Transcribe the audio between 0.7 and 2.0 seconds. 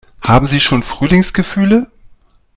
Frühlingsgefühle?